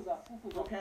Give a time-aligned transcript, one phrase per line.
[0.00, 0.60] 负责，不。
[0.60, 0.76] OK。